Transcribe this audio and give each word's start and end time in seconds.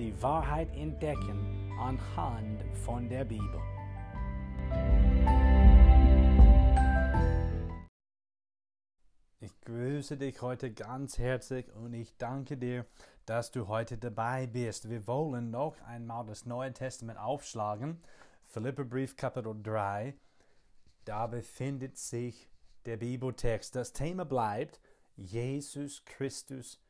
die 0.00 0.22
Wahrheit 0.22 0.74
entdecken 0.74 1.70
anhand 1.78 2.64
von 2.86 3.06
der 3.10 3.22
Bibel. 3.26 3.60
Ich 9.40 9.60
grüße 9.60 10.16
dich 10.16 10.40
heute 10.40 10.72
ganz 10.72 11.18
herzlich 11.18 11.70
und 11.74 11.92
ich 11.92 12.16
danke 12.16 12.56
dir, 12.56 12.86
dass 13.26 13.50
du 13.50 13.68
heute 13.68 13.98
dabei 13.98 14.46
bist. 14.46 14.88
Wir 14.88 15.06
wollen 15.06 15.50
noch 15.50 15.78
einmal 15.82 16.24
das 16.24 16.46
Neue 16.46 16.72
Testament 16.72 17.18
aufschlagen. 17.18 18.00
Philipperbrief 18.44 19.16
Kapitel 19.16 19.54
3. 19.62 20.14
Da 21.04 21.26
befindet 21.26 21.98
sich 21.98 22.48
der 22.86 22.96
Bibeltext. 22.96 23.76
Das 23.76 23.92
Thema 23.92 24.24
bleibt 24.24 24.80
Jesus 25.16 26.02
Christus 26.06 26.80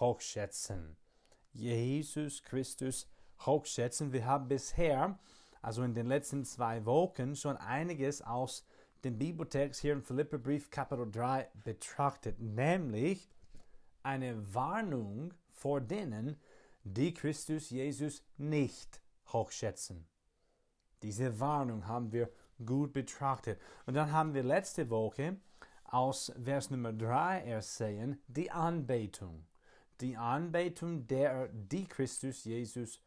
hochschätzen. 0.00 0.98
Jesus 1.52 2.42
Christus 2.42 3.08
hochschätzen. 3.40 4.12
Wir 4.12 4.24
haben 4.26 4.48
bisher, 4.48 5.18
also 5.62 5.82
in 5.82 5.94
den 5.94 6.06
letzten 6.06 6.44
zwei 6.44 6.84
Wochen, 6.84 7.36
schon 7.36 7.56
einiges 7.56 8.22
aus 8.22 8.66
dem 9.04 9.18
Bibeltext 9.18 9.80
hier 9.80 9.92
im 9.92 10.02
Philipperbrief 10.02 10.70
Kapitel 10.70 11.10
3 11.10 11.48
betrachtet, 11.64 12.40
nämlich 12.40 13.30
eine 14.02 14.54
Warnung 14.54 15.34
vor 15.52 15.80
denen, 15.80 16.36
die 16.84 17.14
Christus 17.14 17.70
Jesus 17.70 18.24
nicht 18.36 19.00
hochschätzen. 19.32 20.06
Diese 21.02 21.38
Warnung 21.38 21.86
haben 21.86 22.12
wir 22.12 22.30
gut 22.64 22.92
betrachtet. 22.92 23.60
Und 23.86 23.94
dann 23.94 24.12
haben 24.12 24.34
wir 24.34 24.42
letzte 24.42 24.90
Woche 24.90 25.36
aus 25.84 26.32
Vers 26.42 26.70
Nummer 26.70 26.92
3 26.92 27.42
ersehen 27.44 28.20
die 28.26 28.50
Anbetung 28.50 29.46
die 30.00 30.16
Anbetung 30.16 31.06
der, 31.06 31.48
die 31.48 31.86
Christus 31.86 32.44
Jesus 32.44 33.00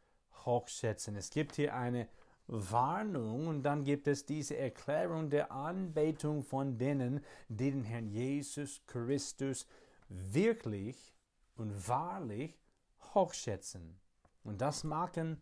hochschätzen. 0.45 1.15
Es 1.15 1.29
gibt 1.29 1.55
hier 1.55 1.75
eine 1.75 2.07
Warnung 2.47 3.47
und 3.47 3.63
dann 3.63 3.83
gibt 3.83 4.07
es 4.07 4.25
diese 4.25 4.57
Erklärung 4.57 5.29
der 5.29 5.51
Anbetung 5.51 6.43
von 6.43 6.77
denen, 6.77 7.23
die 7.47 7.71
den 7.71 7.83
Herrn 7.83 8.07
Jesus 8.07 8.81
Christus 8.87 9.65
wirklich 10.09 11.13
und 11.55 11.87
wahrlich 11.87 12.59
hochschätzen. 13.13 13.99
Und 14.43 14.61
das 14.61 14.83
machen 14.83 15.41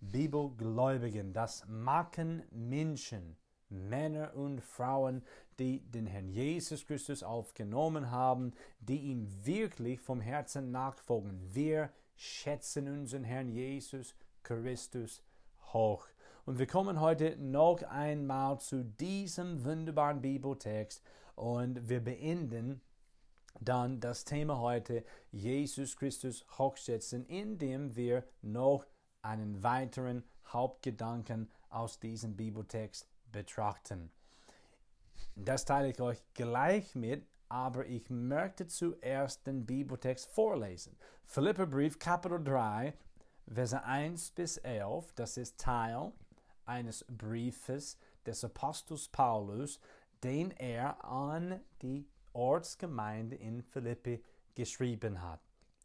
Bibelgläubigen, 0.00 1.32
das 1.32 1.64
machen 1.66 2.42
Menschen, 2.50 3.36
Männer 3.70 4.34
und 4.34 4.60
Frauen, 4.62 5.22
die 5.58 5.80
den 5.80 6.06
Herrn 6.06 6.28
Jesus 6.28 6.86
Christus 6.86 7.22
aufgenommen 7.22 8.10
haben, 8.10 8.52
die 8.80 8.98
ihm 8.98 9.28
wirklich 9.44 10.00
vom 10.00 10.20
Herzen 10.20 10.70
nachfolgen. 10.70 11.40
Wir 11.52 11.90
schätzen 12.16 12.88
unseren 12.88 13.24
Herrn 13.24 13.48
Jesus 13.48 14.14
Christus 14.42 15.22
hoch. 15.72 16.06
Und 16.46 16.58
wir 16.58 16.66
kommen 16.66 17.00
heute 17.00 17.36
noch 17.36 17.82
einmal 17.82 18.58
zu 18.58 18.84
diesem 18.84 19.64
wunderbaren 19.64 20.22
Bibeltext 20.22 21.02
und 21.34 21.88
wir 21.88 22.00
beenden 22.00 22.80
dann 23.60 24.00
das 24.00 24.24
Thema 24.24 24.58
heute 24.58 25.04
Jesus 25.30 25.96
Christus 25.96 26.46
hochschätzen, 26.56 27.26
indem 27.26 27.96
wir 27.96 28.24
noch 28.40 28.86
einen 29.20 29.62
weiteren 29.62 30.24
Hauptgedanken 30.46 31.50
aus 31.68 31.98
diesem 32.00 32.36
Bibeltext 32.36 33.06
betrachten. 33.32 34.10
Das 35.34 35.64
teile 35.64 35.90
ich 35.90 36.00
euch 36.00 36.22
gleich 36.34 36.94
mit, 36.94 37.26
aber 37.48 37.86
ich 37.86 38.10
möchte 38.10 38.66
zuerst 38.66 39.46
den 39.46 39.64
Bibeltext 39.64 40.30
vorlesen. 40.30 40.96
Philipperbrief 41.24 41.98
Kapitel 41.98 42.42
3, 42.42 42.94
Verse 43.46 43.82
1 43.82 44.32
bis 44.32 44.58
11, 44.58 45.12
das 45.12 45.36
ist 45.36 45.58
Teil 45.58 46.12
eines 46.66 47.04
Briefes 47.08 47.96
des 48.26 48.44
Apostels 48.44 49.08
Paulus, 49.08 49.80
den 50.22 50.50
er 50.50 51.02
an 51.04 51.60
die 51.80 52.06
Ortsgemeinde 52.32 53.36
in 53.36 53.62
Philippi 53.62 54.22
geschrieben 54.54 55.22
hat. 55.22 55.40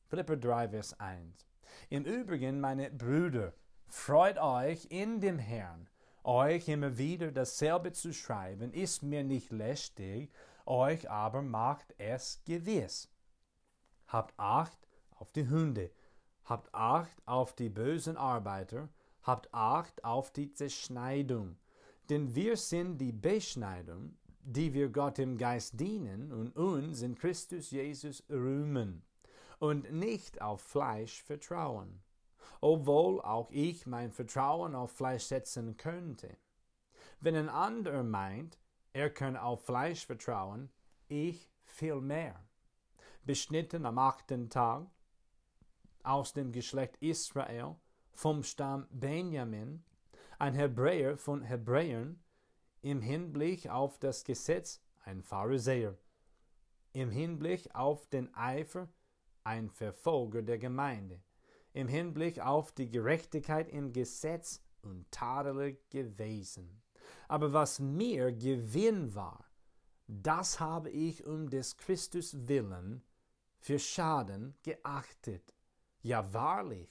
Philipper 0.10 0.36
3, 0.36 0.70
Vers 0.70 1.00
1. 1.00 1.48
Im 1.90 2.06
Übrigen, 2.06 2.60
meine 2.60 2.92
Brüder, 2.92 3.54
freut 3.88 4.38
euch 4.38 4.86
in 4.90 5.22
dem 5.22 5.40
Herrn. 5.40 5.88
Euch 6.24 6.70
immer 6.70 6.98
wieder 6.98 7.32
dasselbe 7.32 7.92
zu 7.92 8.14
schreiben, 8.14 8.72
ist 8.72 9.04
mir 9.04 9.26
nicht 9.26 9.52
lästig, 9.52 10.32
euch 10.66 11.10
aber 11.10 11.42
macht 11.42 11.94
es 11.98 12.42
gewiss. 12.46 13.10
Habt 14.08 14.34
Acht 14.40 14.88
auf 15.12 15.34
die 15.34 15.50
Hunde, 15.50 15.92
habt 16.46 16.74
Acht 16.74 17.22
auf 17.26 17.54
die 17.54 17.70
bösen 17.70 18.16
Arbeiter, 18.16 18.88
habt 19.22 19.54
Acht 19.54 20.06
auf 20.06 20.32
die 20.32 20.54
Zerschneidung, 20.54 21.58
denn 22.10 22.34
wir 22.34 22.56
sind 22.56 23.00
die 23.00 23.12
Beschneidung, 23.12 24.18
die 24.40 24.74
wir 24.74 24.90
Gott 24.90 25.20
im 25.20 25.38
Geist 25.38 25.78
dienen 25.78 26.32
und 26.32 26.56
uns 26.56 27.02
in 27.02 27.16
Christus 27.16 27.72
Jesus 27.72 28.24
rühmen 28.30 29.04
und 29.60 29.92
nicht 29.92 30.42
auf 30.42 30.62
Fleisch 30.62 31.22
vertrauen 31.22 32.02
obwohl 32.62 33.22
auch 33.22 33.50
ich 33.52 33.86
mein 33.86 34.12
Vertrauen 34.12 34.76
auf 34.76 34.92
Fleisch 34.92 35.24
setzen 35.24 35.78
könnte. 35.78 36.38
Wenn 37.20 37.36
ein 37.36 37.50
anderer 37.50 38.04
meint, 38.04 38.60
er 38.94 39.10
könne 39.10 39.42
auf 39.42 39.66
Fleisch 39.66 40.06
vertrauen, 40.06 40.70
ich 41.08 41.50
viel 41.64 42.02
mehr. 42.02 42.44
Beschnitten 43.24 43.86
am 43.86 43.98
achten 43.98 44.50
Tag, 44.50 44.88
aus 46.04 46.34
dem 46.34 46.52
Geschlecht 46.52 46.98
Israel, 47.00 47.76
vom 48.12 48.44
Stamm 48.44 48.88
Benjamin, 48.92 49.84
ein 50.38 50.56
Hebräer 50.56 51.18
von 51.18 51.42
Hebräern, 51.42 52.22
im 52.82 53.02
Hinblick 53.02 53.70
auf 53.70 53.98
das 53.98 54.26
Gesetz 54.26 54.82
ein 55.06 55.24
Pharisäer, 55.24 55.98
im 56.92 57.10
Hinblick 57.10 57.74
auf 57.74 58.06
den 58.08 58.34
Eifer 58.36 58.90
ein 59.44 59.70
Verfolger 59.70 60.42
der 60.42 60.58
Gemeinde, 60.58 61.22
im 61.74 61.88
Hinblick 61.88 62.40
auf 62.40 62.72
die 62.72 62.90
Gerechtigkeit 62.90 63.70
im 63.70 63.92
Gesetz 63.94 64.62
untadelig 64.82 65.90
gewesen. 65.90 66.82
Aber 67.28 67.54
was 67.54 67.80
mir 67.80 68.32
Gewinn 68.32 69.14
war, 69.16 69.46
das 70.08 70.60
habe 70.60 70.90
ich 70.90 71.26
um 71.26 71.50
des 71.50 71.78
Christus 71.78 72.48
willen 72.48 73.04
für 73.60 73.80
Schaden 73.80 74.56
geachtet. 74.62 75.56
Ja 76.02 76.34
wahrlich, 76.34 76.90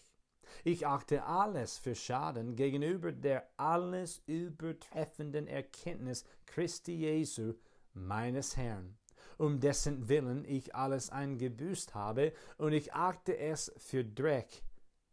ich 0.64 0.86
achte 0.86 1.24
alles 1.24 1.78
für 1.78 1.94
Schaden 1.94 2.56
gegenüber 2.56 3.12
der 3.12 3.48
alles 3.56 4.22
übertreffenden 4.26 5.46
Erkenntnis 5.46 6.24
Christi 6.46 6.94
Jesu, 6.94 7.54
meines 7.94 8.56
Herrn, 8.56 8.96
um 9.38 9.60
dessen 9.60 10.08
Willen 10.08 10.44
ich 10.44 10.74
alles 10.74 11.10
eingebüßt 11.10 11.94
habe, 11.94 12.32
und 12.56 12.72
ich 12.72 12.94
achte 12.94 13.36
es 13.36 13.72
für 13.76 14.04
Dreck, 14.04 14.62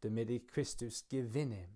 damit 0.02 0.30
ich 0.30 0.48
Christus 0.48 1.06
gewinne. 1.10 1.68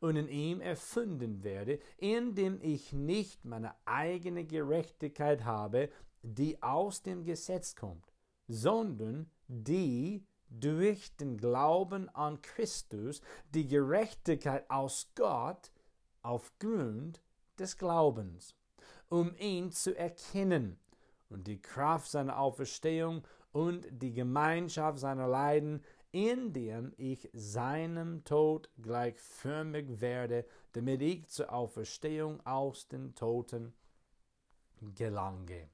Und 0.00 0.16
in 0.16 0.28
ihm 0.28 0.60
erfunden 0.60 1.42
werde, 1.42 1.78
indem 1.98 2.58
ich 2.62 2.92
nicht 2.92 3.44
meine 3.44 3.74
eigene 3.84 4.44
Gerechtigkeit 4.44 5.44
habe, 5.44 5.90
die 6.22 6.62
aus 6.62 7.02
dem 7.02 7.24
Gesetz 7.24 7.74
kommt, 7.74 8.12
sondern 8.48 9.30
die 9.46 10.24
durch 10.48 11.14
den 11.16 11.36
Glauben 11.36 12.08
an 12.10 12.42
Christus, 12.42 13.20
die 13.54 13.68
Gerechtigkeit 13.68 14.68
aus 14.68 15.10
Gott 15.14 15.70
aufgrund 16.22 17.22
des 17.58 17.76
Glaubens, 17.76 18.54
um 19.08 19.34
ihn 19.36 19.70
zu 19.70 19.96
erkennen 19.96 20.78
und 21.28 21.46
die 21.46 21.60
Kraft 21.60 22.10
seiner 22.10 22.38
Auferstehung 22.38 23.22
und 23.52 23.86
die 23.90 24.12
Gemeinschaft 24.12 24.98
seiner 24.98 25.28
Leiden, 25.28 25.82
indem 26.12 26.92
ich 26.96 27.28
seinem 27.32 28.24
Tod 28.24 28.68
gleichförmig 28.80 30.00
werde, 30.00 30.44
damit 30.72 31.02
ich 31.02 31.28
zur 31.28 31.52
Auferstehung 31.52 32.44
aus 32.44 32.88
den 32.88 33.14
Toten 33.14 33.74
gelange. 34.94 35.68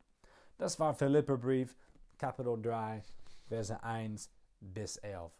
Das 0.58 0.78
war 0.78 0.94
Philipperbrief, 0.94 1.76
Kapitel 2.18 2.60
3, 2.60 3.02
Verse 3.48 3.82
1 3.82 4.30
bis 4.60 4.96
11. 4.96 5.32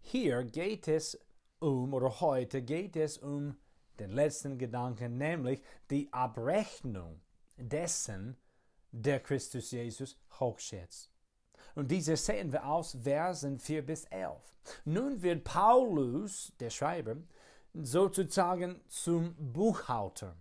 Hier 0.00 0.44
geht 0.44 0.88
es 0.88 1.18
um, 1.60 1.94
oder 1.94 2.20
heute 2.20 2.62
geht 2.62 2.96
es 2.96 3.18
um 3.18 3.56
den 3.98 4.10
letzten 4.10 4.58
Gedanken, 4.58 5.16
nämlich 5.16 5.62
die 5.90 6.12
Abrechnung 6.12 7.20
dessen, 7.56 8.36
der 8.90 9.20
Christus 9.20 9.70
Jesus 9.70 10.18
hochschätzt. 10.38 11.13
Und 11.74 11.90
diese 11.90 12.16
sehen 12.16 12.52
wir 12.52 12.66
aus 12.66 12.96
Versen 13.02 13.58
4 13.58 13.84
bis 13.84 14.04
11. 14.04 14.32
Nun 14.84 15.22
wird 15.22 15.44
Paulus, 15.44 16.52
der 16.60 16.70
Schreiber, 16.70 17.16
sozusagen 17.74 18.80
zum 18.88 19.34
Buchhalter. 19.36 20.36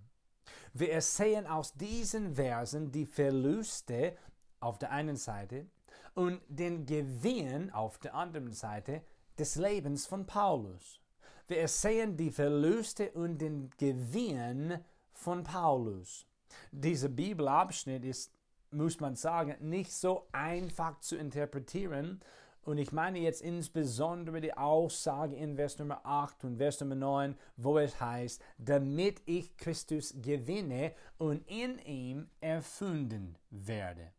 Wir 0.74 1.02
sehen 1.02 1.48
aus 1.48 1.74
diesen 1.74 2.36
Versen 2.36 2.92
die 2.92 3.06
Verluste 3.06 4.18
auf 4.60 4.78
der 4.80 4.92
einen 4.92 5.18
Seite 5.18 5.68
und 6.16 6.42
den 6.48 6.86
Gewinn 6.86 7.72
auf 7.72 7.98
der 8.00 8.14
anderen 8.14 8.54
Seite 8.54 9.02
des 9.38 9.56
Lebens 9.56 10.06
von 10.06 10.26
Paulus. 10.26 11.00
Wir 11.48 11.68
sehen 11.68 12.16
die 12.16 12.32
Verluste 12.32 13.12
und 13.12 13.40
den 13.40 13.70
Gewinn 13.78 14.80
von 15.12 15.44
Paulus. 15.44 16.26
Dieser 16.72 17.10
Bibelabschnitt 17.10 18.06
ist, 18.06 18.33
muss 18.74 19.00
man 19.00 19.16
sagen, 19.16 19.56
nicht 19.60 19.94
so 19.94 20.28
einfach 20.32 21.00
zu 21.00 21.16
interpretieren. 21.16 22.22
Und 22.66 22.78
ich 22.78 22.92
meine 22.94 23.20
jetzt 23.20 23.42
insbesondere 23.42 24.40
die 24.40 24.56
Aussage 24.56 25.36
in 25.36 25.56
Vers 25.58 25.80
Nummer 25.80 26.02
8 26.06 26.46
und 26.46 26.58
Vers 26.58 26.80
Nummer 26.80 26.96
9, 26.96 27.36
wo 27.58 27.78
es 27.78 28.00
heißt, 28.00 28.42
damit 28.58 29.22
ich 29.26 29.58
Christus 29.58 30.14
gewinne 30.22 30.94
und 31.18 31.46
in 31.50 31.78
ihm 31.80 32.30
erfunden 32.40 33.38
werde. 33.50 34.14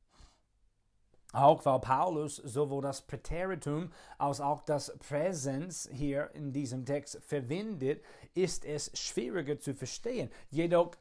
Auch 1.33 1.65
weil 1.65 1.81
Paulus 1.81 2.37
sowohl 2.37 2.83
das 2.83 3.03
Präteritum 3.03 3.91
als 4.19 4.41
auch 4.41 4.63
das 4.63 4.97
Präsens 4.99 5.89
hier 5.93 6.31
in 6.35 6.53
diesem 6.53 6.85
Text 6.85 7.21
verwendet, 7.25 8.05
ist 8.35 8.65
es 8.65 8.93
schwieriger 8.95 9.59
zu 9.59 9.75
verstehen. 9.75 10.31
Jedoch 10.51 10.93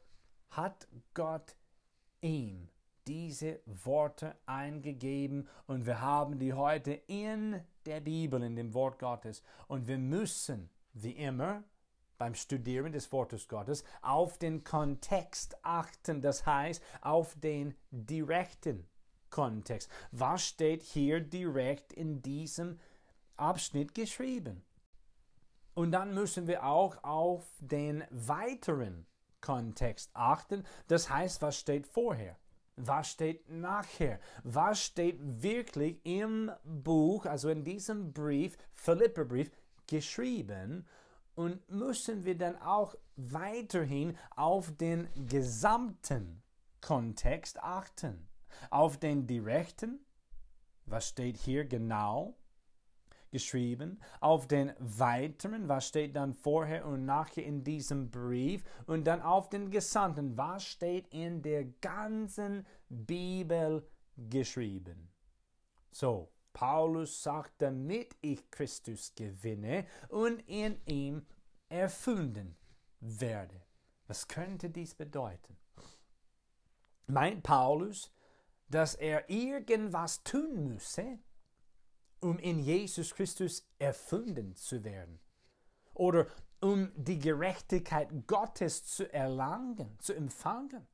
hat 0.50 0.88
Gott 1.12 1.54
ihm 2.20 2.68
diese 3.06 3.60
Worte 3.66 4.36
eingegeben 4.46 5.48
und 5.66 5.86
wir 5.86 6.00
haben 6.00 6.38
die 6.38 6.52
heute 6.52 6.92
in 7.06 7.60
der 7.86 8.00
Bibel, 8.00 8.42
in 8.42 8.56
dem 8.56 8.74
Wort 8.74 8.98
Gottes. 8.98 9.42
Und 9.68 9.86
wir 9.86 9.98
müssen, 9.98 10.70
wie 10.92 11.12
immer, 11.12 11.64
beim 12.18 12.34
Studieren 12.34 12.92
des 12.92 13.10
Wortes 13.12 13.48
Gottes 13.48 13.84
auf 14.00 14.38
den 14.38 14.64
Kontext 14.64 15.56
achten, 15.62 16.20
das 16.20 16.46
heißt 16.46 16.82
auf 17.00 17.34
den 17.40 17.74
direkten 17.90 18.86
Kontext. 19.30 19.90
Was 20.12 20.46
steht 20.46 20.82
hier 20.82 21.20
direkt 21.20 21.92
in 21.92 22.22
diesem 22.22 22.78
Abschnitt 23.36 23.94
geschrieben? 23.94 24.64
Und 25.74 25.90
dann 25.90 26.14
müssen 26.14 26.46
wir 26.46 26.64
auch 26.64 27.02
auf 27.02 27.44
den 27.58 28.04
weiteren 28.10 29.06
Kontext 29.40 30.10
achten. 30.14 30.64
Das 30.86 31.10
heißt, 31.10 31.42
was 31.42 31.58
steht 31.58 31.86
vorher? 31.86 32.38
Was 32.76 33.10
steht 33.10 33.48
nachher? 33.48 34.18
Was 34.42 34.82
steht 34.82 35.18
wirklich 35.20 36.04
im 36.04 36.50
Buch, 36.64 37.26
also 37.26 37.48
in 37.48 37.64
diesem 37.64 38.12
Brief, 38.12 38.56
Philipperbrief, 38.72 39.50
geschrieben? 39.86 40.86
Und 41.34 41.68
müssen 41.70 42.24
wir 42.24 42.36
dann 42.36 42.60
auch 42.60 42.94
weiterhin 43.16 44.16
auf 44.36 44.72
den 44.76 45.08
gesamten 45.26 46.42
Kontext 46.80 47.60
achten? 47.62 48.28
auf 48.70 48.98
den 48.98 49.26
direkten, 49.26 50.00
was 50.86 51.08
steht 51.08 51.36
hier 51.36 51.64
genau 51.64 52.36
geschrieben, 53.34 54.00
auf 54.20 54.46
den 54.46 54.72
weiteren, 54.78 55.68
was 55.68 55.88
steht 55.88 56.14
dann 56.14 56.34
vorher 56.34 56.86
und 56.86 57.04
nachher 57.04 57.44
in 57.44 57.64
diesem 57.64 58.08
Brief 58.08 58.62
und 58.86 59.08
dann 59.08 59.20
auf 59.20 59.48
den 59.48 59.72
Gesandten, 59.72 60.36
was 60.36 60.62
steht 60.62 61.08
in 61.08 61.42
der 61.42 61.64
ganzen 61.64 62.64
Bibel 62.88 63.84
geschrieben. 64.16 65.10
So, 65.90 66.30
Paulus 66.52 67.24
sagt, 67.24 67.60
damit 67.60 68.14
ich 68.20 68.48
Christus 68.52 69.12
gewinne 69.16 69.84
und 70.08 70.38
in 70.48 70.80
ihm 70.86 71.26
erfunden 71.68 72.56
werde. 73.00 73.60
Was 74.06 74.28
könnte 74.28 74.70
dies 74.70 74.94
bedeuten? 74.94 75.56
Meint 77.08 77.42
Paulus, 77.42 78.12
dass 78.68 78.94
er 78.94 79.28
irgendwas 79.28 80.22
tun 80.22 80.68
müsse, 80.68 81.18
um 82.24 82.38
in 82.38 82.58
Jesus 82.58 83.14
Christus 83.14 83.68
erfunden 83.78 84.56
zu 84.56 84.82
werden. 84.82 85.20
Oder 85.92 86.26
um 86.60 86.90
die 86.96 87.18
Gerechtigkeit 87.18 88.08
Gottes 88.26 88.86
zu 88.86 89.12
erlangen, 89.12 89.98
zu 90.00 90.14
empfangen. 90.14 90.86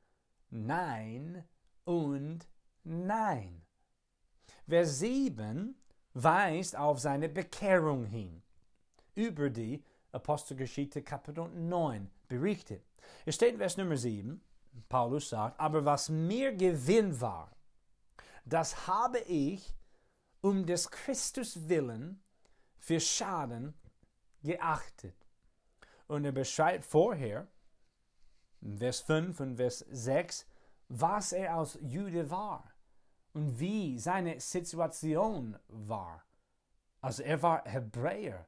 Nein 0.50 1.44
und 1.84 2.48
nein. 2.82 3.62
Vers 4.68 4.98
7 4.98 5.76
weist 6.14 6.74
auf 6.74 6.98
seine 6.98 7.28
Bekehrung 7.28 8.04
hin, 8.06 8.42
über 9.14 9.50
die 9.50 9.84
Apostelgeschichte 10.10 11.02
Kapitel 11.02 11.48
9 11.48 12.10
berichtet. 12.26 12.82
Es 13.24 13.36
steht 13.36 13.52
in 13.52 13.58
Vers 13.58 13.76
Nummer 13.76 13.96
7, 13.96 14.40
Paulus 14.88 15.28
sagt, 15.28 15.60
aber 15.60 15.84
was 15.84 16.08
mir 16.08 16.52
Gewinn 16.52 17.20
war, 17.20 17.52
das 18.44 18.88
habe 18.88 19.20
ich 19.20 19.72
um 20.40 20.66
des 20.66 20.90
Christus 20.90 21.68
willen 21.68 22.22
für 22.78 23.00
Schaden 23.00 23.74
geachtet. 24.42 25.16
Und 26.06 26.24
er 26.24 26.32
beschreibt 26.32 26.84
vorher, 26.84 27.46
in 28.60 28.78
Vers 28.78 29.00
5 29.00 29.40
und 29.40 29.56
Vers 29.56 29.84
6, 29.90 30.46
was 30.88 31.32
er 31.32 31.54
als 31.54 31.78
Jude 31.80 32.30
war 32.30 32.74
und 33.32 33.58
wie 33.60 33.98
seine 33.98 34.40
Situation 34.40 35.58
war. 35.68 36.24
Also 37.00 37.22
er 37.22 37.40
war 37.42 37.64
Hebräer 37.64 38.46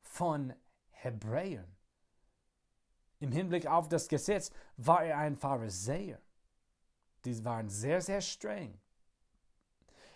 von 0.00 0.52
Hebräern. 0.90 1.76
Im 3.18 3.32
Hinblick 3.32 3.66
auf 3.66 3.88
das 3.88 4.08
Gesetz 4.08 4.50
war 4.76 5.04
er 5.04 5.18
ein 5.18 5.36
Pharisäer. 5.36 6.20
Die 7.24 7.44
waren 7.44 7.68
sehr, 7.68 8.00
sehr 8.00 8.20
streng. 8.20 8.80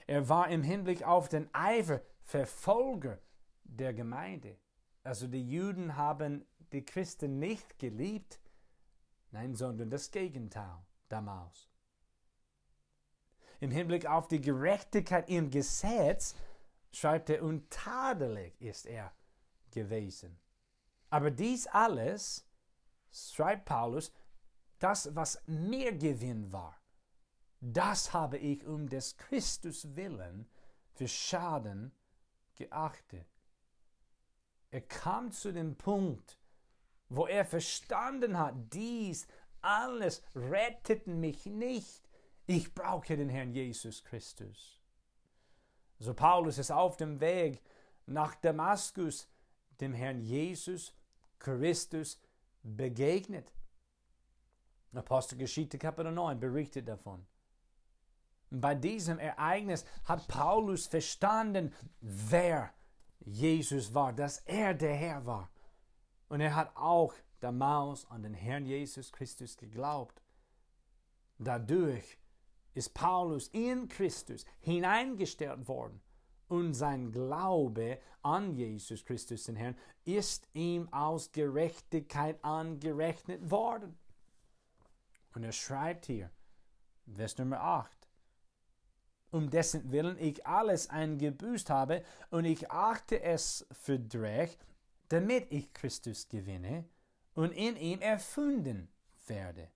Er 0.06 0.29
war 0.29 0.49
im 0.49 0.62
Hinblick 0.62 1.03
auf 1.03 1.29
den 1.29 1.53
Eifer 1.53 2.00
Verfolger 2.22 3.19
der 3.65 3.94
Gemeinde. 3.94 4.56
Also 5.03 5.27
die 5.27 5.48
Juden 5.48 5.96
haben 5.96 6.44
die 6.72 6.84
Christen 6.84 7.39
nicht 7.39 7.79
geliebt, 7.79 8.41
nein, 9.31 9.55
sondern 9.55 9.91
das 9.91 10.10
Gegenteil 10.10 10.84
damals. 11.08 11.69
Im 13.60 13.70
Hinblick 13.70 14.06
auf 14.06 14.29
die 14.29 14.41
Gerechtigkeit 14.41 15.29
im 15.29 15.51
Gesetz 15.51 16.34
schreibt 16.93 17.31
er, 17.31 17.43
untadelig 17.43 18.60
ist 18.60 18.86
er 18.86 19.13
gewesen. 19.70 20.39
Aber 21.10 21.31
dies 21.31 21.67
alles, 21.67 22.46
schreibt 23.10 23.65
Paulus, 23.65 24.13
das, 24.79 25.15
was 25.15 25.43
mehr 25.46 25.93
Gewinn 25.93 26.53
war, 26.53 26.77
das 27.60 28.13
habe 28.13 28.39
ich 28.39 28.65
um 28.67 28.89
des 28.89 29.17
Christus 29.17 29.96
willen 29.96 30.46
für 30.94 31.08
Schaden 31.08 31.93
geachtet. 32.55 33.27
Er 34.70 34.82
kam 34.82 35.31
zu 35.32 35.53
dem 35.53 35.77
Punkt, 35.77 36.39
wo 37.08 37.27
er 37.27 37.44
verstanden 37.44 38.39
hat, 38.39 38.55
dies 38.72 39.27
alles 39.60 40.22
rettet 40.34 41.06
mich 41.06 41.46
nicht. 41.46 42.08
Ich 42.46 42.75
brauche 42.75 43.17
den 43.17 43.29
Herrn 43.29 43.53
Jesus 43.53 44.05
Christus. 44.05 44.81
So 45.98 46.15
Paulus 46.15 46.58
ist 46.58 46.70
auf 46.70 46.96
dem 46.96 47.20
Weg 47.20 47.63
nach 48.06 48.34
Damaskus 48.36 49.29
dem 49.81 49.93
Herrn 49.93 50.20
Jesus 50.20 50.94
Christus 51.39 52.20
begegnet. 52.63 53.53
Apostelgeschichte 54.94 55.79
Kapitel 55.79 56.13
9 56.13 56.41
berichtet 56.41 56.89
davon. 56.89 57.27
Bei 58.60 58.75
diesem 58.75 59.19
Ereignis 59.19 59.84
hat 60.05 60.29
Paulus 60.29 60.86
verstanden, 60.86 61.72
wer 62.01 62.72
Jesus 63.20 63.93
war, 63.93 64.13
dass 64.13 64.39
er 64.41 64.72
der 64.75 64.94
Herr 64.94 65.27
war. 65.27 65.51
Und 66.29 66.41
er 66.41 66.55
hat 66.55 66.75
auch 66.77 67.15
damals 67.41 68.08
an 68.10 68.22
den 68.22 68.34
Herrn 68.34 68.65
Jesus 68.65 69.13
Christus 69.13 69.56
geglaubt. 69.56 70.22
Dadurch 71.39 72.19
ist 72.75 72.94
Paulus 72.94 73.48
in 73.48 73.89
Christus 73.89 74.44
hineingestellt 74.60 75.69
worden 75.69 76.01
und 76.48 76.75
sein 76.75 77.13
Glaube 77.13 78.01
an 78.22 78.55
Jesus 78.55 79.05
Christus, 79.05 79.44
den 79.44 79.56
Herrn, 79.56 79.77
ist 80.05 80.48
ihm 80.55 80.93
aus 80.93 81.32
Gerechtigkeit 81.32 82.43
angerechnet 82.44 83.51
worden. 83.51 83.98
Und 85.34 85.43
er 85.44 85.53
schreibt 85.53 86.06
hier, 86.06 86.31
Vers 87.15 87.36
Nummer 87.39 87.60
8, 87.60 88.06
um 89.36 89.50
dessen 89.50 89.93
Willen 89.93 90.19
ich 90.19 90.46
alles 90.46 90.90
eingebüßt 90.90 91.70
habe, 91.70 92.02
und 92.31 92.44
ich 92.44 92.70
achte 92.70 93.22
es 93.22 93.66
für 93.70 93.98
Dreck, 93.98 94.58
damit 95.08 95.52
ich 95.52 95.72
Christus 95.72 96.28
gewinne 96.28 96.84
und 97.34 97.52
in 97.52 97.76
ihm 97.76 98.00
erfunden 98.00 98.88
werde, 99.26 99.69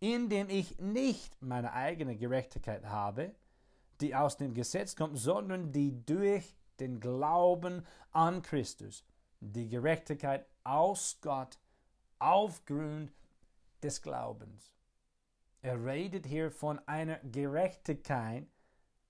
indem 0.00 0.50
ich 0.50 0.78
nicht 0.78 1.40
meine 1.40 1.72
eigene 1.72 2.16
Gerechtigkeit 2.16 2.84
habe, 2.84 3.34
die 4.00 4.14
aus 4.14 4.36
dem 4.36 4.52
Gesetz 4.52 4.96
kommt, 4.96 5.16
sondern 5.16 5.72
die 5.72 6.04
durch 6.04 6.54
den 6.80 6.98
Glauben 7.00 7.86
an 8.10 8.42
Christus, 8.42 9.04
die 9.40 9.68
Gerechtigkeit 9.68 10.46
aus 10.64 11.18
Gott 11.20 11.58
aufgrund 12.18 13.12
des 13.82 14.02
Glaubens. 14.02 14.74
Er 15.60 15.84
redet 15.84 16.26
hier 16.26 16.50
von 16.50 16.80
einer 16.88 17.18
Gerechtigkeit, 17.18 18.48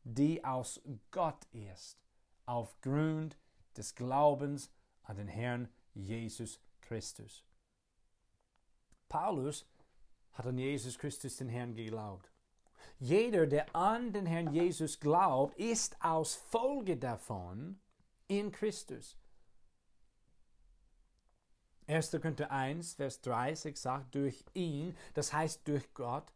die 0.05 0.45
aus 0.45 0.81
Gott 1.11 1.45
ist, 1.53 1.99
aufgrund 2.47 3.37
des 3.77 3.95
Glaubens 3.95 4.71
an 5.05 5.17
den 5.17 5.29
Herrn 5.29 5.69
Jesus 5.95 6.61
Christus. 6.81 7.45
Paulus 9.09 9.67
hat 10.33 10.47
an 10.47 10.59
Jesus 10.59 10.99
Christus 10.99 11.37
den 11.37 11.49
Herrn 11.49 11.75
geglaubt. 11.75 12.31
Jeder, 12.99 13.47
der 13.47 13.75
an 13.75 14.13
den 14.13 14.27
Herrn 14.27 14.53
Jesus 14.53 14.99
glaubt, 14.99 15.57
ist 15.59 15.97
aus 16.03 16.35
Folge 16.35 16.97
davon 16.97 17.79
in 18.29 18.51
Christus. 18.51 19.17
1. 21.87 22.13
Korinther 22.13 22.51
1, 22.51 22.95
Vers 22.95 23.21
30 23.23 23.77
sagt, 23.77 24.15
durch 24.15 24.45
ihn, 24.55 24.97
das 25.15 25.33
heißt 25.33 25.67
durch 25.67 25.93
Gott, 25.95 26.33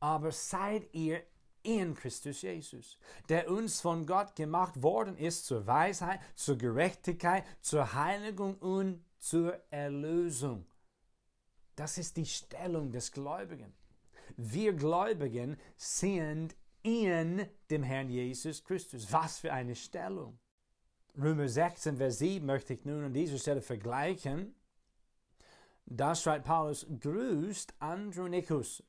aber 0.00 0.32
seid 0.32 0.92
ihr 0.94 1.22
in 1.64 1.94
Christus 1.94 2.42
Jesus, 2.42 2.98
der 3.28 3.50
uns 3.50 3.80
von 3.80 4.06
Gott 4.06 4.36
gemacht 4.36 4.82
worden 4.82 5.16
ist 5.16 5.46
zur 5.46 5.66
Weisheit, 5.66 6.20
zur 6.34 6.56
Gerechtigkeit, 6.56 7.44
zur 7.60 7.94
Heiligung 7.94 8.56
und 8.58 9.04
zur 9.18 9.58
Erlösung. 9.70 10.66
Das 11.74 11.98
ist 11.98 12.16
die 12.16 12.26
Stellung 12.26 12.92
des 12.92 13.10
Gläubigen. 13.10 13.74
Wir 14.36 14.72
Gläubigen 14.72 15.56
sind 15.76 16.54
in 16.82 17.46
dem 17.70 17.82
Herrn 17.82 18.10
Jesus 18.10 18.62
Christus. 18.62 19.10
Was 19.10 19.38
für 19.38 19.52
eine 19.52 19.74
Stellung. 19.74 20.38
Römer 21.16 21.48
16, 21.48 21.96
Vers 21.96 22.18
7 22.18 22.44
möchte 22.44 22.74
ich 22.74 22.84
nun 22.84 23.04
an 23.04 23.12
dieser 23.12 23.38
Stelle 23.38 23.62
vergleichen. 23.62 24.54
Da 25.86 26.14
schreibt 26.14 26.44
Paulus, 26.44 26.86
grüßt 27.00 27.74
Andronicus 27.78 28.82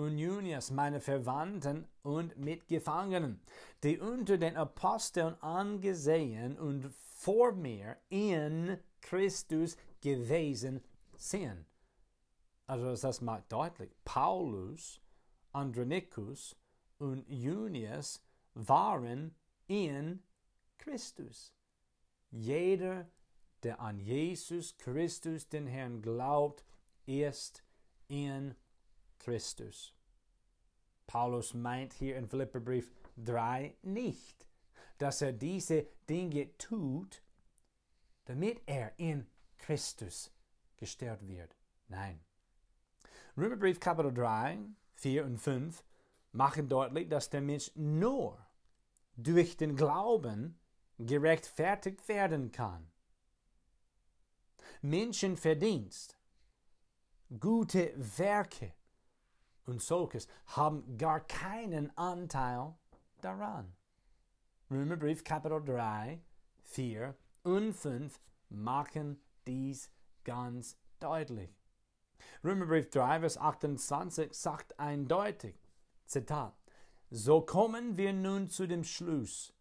und 0.00 0.16
Junius, 0.16 0.70
meine 0.70 0.98
Verwandten 0.98 1.86
und 2.02 2.38
Mitgefangenen, 2.38 3.38
die 3.82 3.98
unter 3.98 4.38
den 4.38 4.56
Aposteln 4.56 5.34
angesehen 5.42 6.58
und 6.58 6.90
vor 6.94 7.52
mir 7.52 7.98
in 8.08 8.78
Christus 9.02 9.76
gewesen 10.00 10.82
sind. 11.16 11.66
Also 12.66 12.96
das 12.96 13.20
macht 13.20 13.52
deutlich, 13.52 13.90
Paulus, 14.04 15.02
Andronicus 15.52 16.56
und 16.98 17.28
Junius 17.28 18.22
waren 18.54 19.34
in 19.66 20.22
Christus. 20.78 21.52
Jeder, 22.30 23.06
der 23.62 23.80
an 23.80 23.98
Jesus 23.98 24.78
Christus, 24.78 25.46
den 25.46 25.66
Herrn, 25.66 26.00
glaubt, 26.00 26.64
ist 27.04 27.62
in 28.08 28.54
Christus. 28.54 28.69
Paulus 31.06 31.54
meint 31.54 31.92
hier 31.92 32.16
in 32.16 32.26
Philipperbrief 32.26 32.92
3 33.16 33.74
nicht, 33.82 34.46
dass 34.98 35.22
er 35.22 35.32
diese 35.32 35.86
Dinge 36.08 36.56
tut, 36.56 37.22
damit 38.26 38.62
er 38.66 38.98
in 38.98 39.26
Christus 39.58 40.32
gestärkt 40.76 41.26
wird. 41.26 41.56
Nein. 41.88 42.20
Römerbrief 43.36 43.80
Kapitel 43.80 44.12
3, 44.12 44.58
4 44.94 45.24
und 45.24 45.38
5 45.38 45.84
machen 46.32 46.68
deutlich, 46.68 47.08
dass 47.08 47.30
der 47.30 47.40
Mensch 47.40 47.70
nur 47.74 48.38
durch 49.16 49.56
den 49.56 49.76
Glauben 49.76 50.58
gerechtfertigt 50.98 52.06
werden 52.08 52.52
kann. 52.52 52.90
Menschenverdienst, 54.82 56.16
gute 57.38 57.92
Werke 58.18 58.74
und 59.66 59.82
solches 59.82 60.26
haben 60.46 60.96
gar 60.96 61.20
keinen 61.20 61.96
Anteil 61.96 62.74
daran. 63.20 63.74
Römerbrief 64.70 65.24
Kapitel 65.24 65.62
3, 65.64 66.22
4 66.62 67.16
und 67.42 67.72
5 67.72 68.20
machen 68.50 69.20
dies 69.46 69.90
ganz 70.24 70.76
deutlich. 70.98 71.50
Römerbrief 72.44 72.90
3, 72.90 73.20
Vers 73.20 73.38
28 73.38 74.32
sagt 74.32 74.78
eindeutig, 74.78 75.56
Zitat, 76.06 76.54
so 77.10 77.40
kommen 77.40 77.96
wir 77.96 78.12
nun 78.12 78.48
zu 78.48 78.66
dem 78.66 78.84
Schluss, 78.84 79.52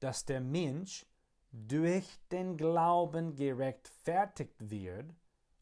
dass 0.00 0.24
der 0.24 0.40
Mensch 0.40 1.06
durch 1.50 2.06
den 2.30 2.56
Glauben 2.56 3.34
gerechtfertigt 3.34 4.70
wird, 4.70 5.14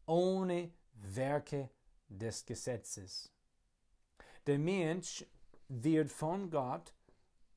ohne 0.05 0.71
Werke 0.93 1.69
des 2.07 2.45
Gesetzes. 2.45 3.31
Der 4.47 4.59
Mensch 4.59 5.25
wird 5.67 6.09
von 6.09 6.49
Gott 6.49 6.93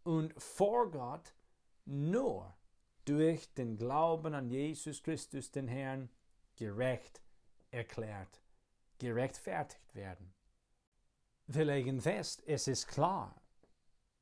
und 0.02 0.34
vor 0.42 0.90
Gott 0.90 1.34
nur 1.84 2.52
durch 3.04 3.54
den 3.54 3.76
Glauben 3.76 4.34
an 4.34 4.50
Jesus 4.50 5.00
Christus, 5.00 5.52
den 5.52 5.68
Herrn, 5.68 6.10
gerecht 6.56 7.22
erklärt, 7.70 8.42
gerechtfertigt 8.98 9.94
werden. 9.94 10.34
Wir 11.46 11.64
legen 11.64 12.00
fest, 12.00 12.42
es 12.46 12.66
ist 12.66 12.88
klar, 12.88 13.40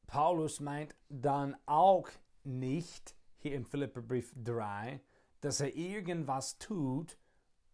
Paulus 0.07 0.61
meint 0.61 0.95
dann 1.09 1.57
auch 1.65 2.09
nicht 2.45 3.15
hier 3.39 3.55
im 3.55 3.65
Philipperbrief 3.65 4.33
3, 4.37 5.01
dass 5.41 5.61
er 5.61 5.75
irgendwas 5.75 6.59
tut, 6.59 7.19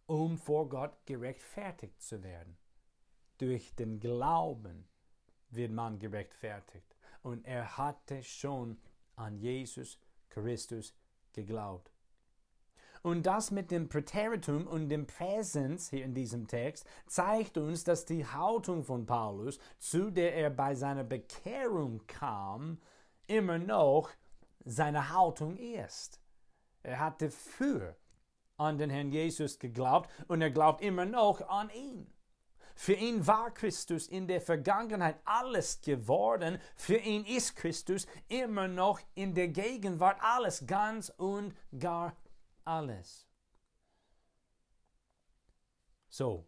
um 0.07 0.39
vor 0.39 0.69
Gott 0.69 1.05
gerechtfertigt 1.05 2.01
zu 2.01 2.23
werden. 2.23 2.57
Durch 3.39 3.75
den 3.75 4.01
Glauben 4.01 4.87
wird 5.51 5.73
man 5.73 5.99
gerechtfertigt. 5.99 6.97
Und 7.23 7.45
er 7.47 7.77
hatte 7.77 8.23
schon 8.23 8.79
an 9.17 9.39
Jesus 9.39 9.99
Christus 10.29 10.95
geglaubt. 11.33 11.91
Und 13.03 13.27
das 13.27 13.51
mit 13.51 13.71
dem 13.71 13.91
Präteritum 13.91 14.67
und 14.67 14.89
dem 14.89 15.07
Präsens 15.07 15.91
hier 15.91 16.05
in 16.05 16.15
diesem 16.15 16.49
Text 16.49 16.87
zeigt 17.07 17.59
uns, 17.59 17.85
dass 17.85 18.07
die 18.07 18.27
Haltung 18.27 18.83
von 18.83 19.05
Paulus, 19.05 19.59
zu 19.79 20.11
der 20.11 20.35
er 20.35 20.49
bei 20.49 20.75
seiner 20.75 21.05
Bekehrung 21.05 22.07
kam, 22.07 22.81
immer 23.27 23.59
noch 23.59 24.11
seine 24.65 25.13
Haltung 25.13 25.59
ist. 25.59 26.19
Er 26.83 26.99
hatte 26.99 27.31
für 27.31 27.95
an 28.57 28.79
den 28.79 28.89
Herrn 28.89 29.13
Jesus 29.13 29.59
geglaubt 29.59 30.09
und 30.29 30.41
er 30.41 30.51
glaubt 30.51 30.81
immer 30.81 31.05
noch 31.05 31.47
an 31.49 31.69
ihn. 31.71 32.14
Für 32.75 32.95
ihn 32.95 33.27
war 33.27 33.53
Christus 33.53 34.09
in 34.09 34.27
der 34.27 34.41
Vergangenheit 34.41 35.19
alles 35.25 35.81
geworden. 35.81 36.59
Für 36.77 36.97
ihn 36.97 37.25
ist 37.25 37.57
Christus 37.57 38.07
immer 38.29 38.69
noch 38.69 39.01
in 39.15 39.35
der 39.35 39.49
Gegenwart 39.49 40.19
alles, 40.21 40.67
ganz 40.67 41.09
und 41.11 41.55
gar 41.79 42.17
alles. 42.65 43.27
So, 46.09 46.47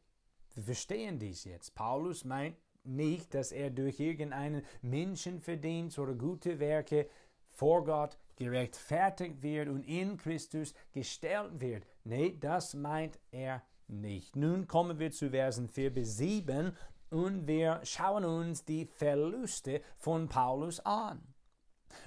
wir 0.55 0.65
verstehen 0.65 1.19
dies 1.19 1.45
jetzt. 1.45 1.75
Paulus 1.75 2.25
meint 2.25 2.57
nicht, 2.85 3.35
dass 3.35 3.53
er 3.53 3.71
durch 3.71 4.01
irgendeinen 4.01 4.65
Menschenverdienst 4.83 5.99
oder 5.99 6.15
gute 6.15 6.59
Werke 6.59 7.09
vor 7.49 7.85
Gott 7.85 8.17
gerechtfertigt 8.37 9.43
wird 9.43 9.69
und 9.69 9.83
in 9.85 10.17
Christus 10.17 10.75
gestellt 10.93 11.61
wird. 11.61 11.87
Nee, 12.05 12.37
das 12.39 12.75
meint 12.75 13.19
er 13.31 13.63
nicht. 13.89 14.37
Nun 14.37 14.67
kommen 14.67 14.99
wir 14.99 15.11
zu 15.11 15.31
Versen 15.31 15.69
4 15.69 15.95
bis 15.95 16.17
7 16.17 16.77
und 17.11 17.47
wir 17.47 17.81
schauen 17.85 18.25
uns 18.25 18.65
die 18.65 18.87
Verluste 18.87 19.81
von 19.97 20.29
Paulus 20.29 20.81
an. 20.81 21.23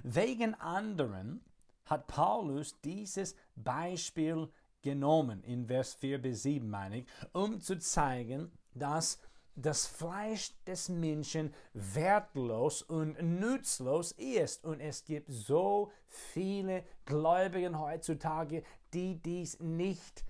Wegen 0.03 0.53
anderen 0.55 1.43
hat 1.85 2.07
Paulus 2.07 2.79
dieses 2.81 3.35
Beispiel 3.55 4.49
genommen, 4.81 5.43
in 5.43 5.67
Vers 5.67 5.93
4 5.95 6.21
bis 6.21 6.43
7 6.43 6.69
meine 6.69 6.99
ich, 6.99 7.05
um 7.33 7.59
zu 7.59 7.79
zeigen, 7.79 8.51
dass 8.73 9.19
das 9.55 9.85
Fleisch 9.85 10.53
des 10.65 10.89
Menschen 10.89 11.53
wertlos 11.73 12.81
und 12.81 13.21
nutzlos 13.21 14.13
ist. 14.13 14.65
Und 14.65 14.79
es 14.79 15.03
gibt 15.03 15.29
so 15.31 15.91
viele 16.07 16.83
Gläubigen 17.05 17.77
heutzutage, 17.79 18.63
die 18.93 19.21
dies 19.21 19.59
nicht 19.59 20.23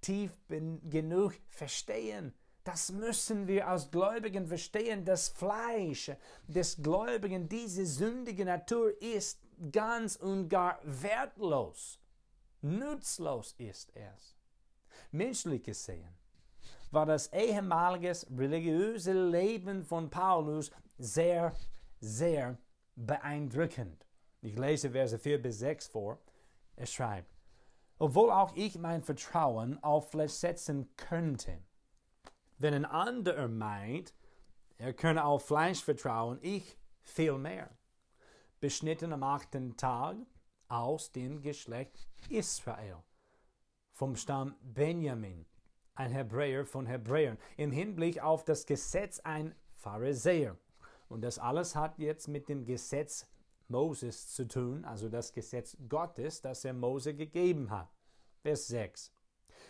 tief 0.00 0.32
genug 0.48 1.34
verstehen. 1.48 2.34
Das 2.64 2.92
müssen 2.92 3.46
wir 3.46 3.66
als 3.66 3.90
Gläubigen 3.90 4.46
verstehen. 4.46 5.04
Das 5.04 5.28
Fleisch 5.28 6.10
des 6.46 6.82
Gläubigen, 6.82 7.48
diese 7.48 7.86
sündige 7.86 8.44
Natur 8.44 8.92
ist 9.00 9.40
ganz 9.72 10.16
und 10.16 10.48
gar 10.48 10.78
wertlos. 10.84 11.98
Nutzlos 12.60 13.54
ist 13.58 13.90
es. 13.96 14.36
Menschlich 15.12 15.62
gesehen 15.62 16.18
war 16.90 17.06
das 17.06 17.32
ehemalige 17.32 18.12
religiöse 18.36 19.12
Leben 19.12 19.84
von 19.84 20.10
Paulus 20.10 20.70
sehr, 20.98 21.54
sehr 22.00 22.58
beeindruckend. 22.96 24.06
Ich 24.40 24.58
lese 24.58 24.90
Verse 24.90 25.18
4 25.18 25.42
bis 25.42 25.58
6 25.58 25.88
vor. 25.88 26.18
Er 26.76 26.86
schreibt, 26.86 27.37
obwohl 27.98 28.30
auch 28.30 28.54
ich 28.54 28.78
mein 28.78 29.02
Vertrauen 29.02 29.82
auf 29.82 30.10
Fleisch 30.10 30.32
setzen 30.32 30.88
könnte. 30.96 31.58
Wenn 32.58 32.74
ein 32.74 32.84
anderer 32.84 33.48
meint, 33.48 34.14
er 34.76 34.92
könne 34.92 35.24
auf 35.24 35.46
Fleisch 35.46 35.82
vertrauen, 35.82 36.38
ich 36.40 36.78
viel 37.02 37.38
mehr. 37.38 37.70
Beschnitten 38.60 39.12
am 39.12 39.22
achten 39.22 39.76
Tag 39.76 40.16
aus 40.68 41.12
dem 41.12 41.40
Geschlecht 41.40 42.08
Israel, 42.28 43.02
vom 43.92 44.16
Stamm 44.16 44.54
Benjamin, 44.62 45.46
ein 45.94 46.12
Hebräer 46.12 46.64
von 46.64 46.86
Hebräern, 46.86 47.38
im 47.56 47.72
Hinblick 47.72 48.22
auf 48.22 48.44
das 48.44 48.66
Gesetz 48.66 49.20
ein 49.20 49.54
Pharisäer. 49.74 50.56
Und 51.08 51.22
das 51.22 51.38
alles 51.38 51.74
hat 51.74 51.98
jetzt 51.98 52.28
mit 52.28 52.48
dem 52.48 52.64
Gesetz 52.64 53.28
Moses 53.68 54.28
zu 54.28 54.48
tun, 54.48 54.84
also 54.84 55.08
das 55.08 55.32
Gesetz 55.32 55.76
Gottes, 55.88 56.40
das 56.40 56.64
er 56.64 56.72
Mose 56.72 57.14
gegeben 57.14 57.70
hat. 57.70 57.88
Vers 58.40 58.68
6. 58.68 59.12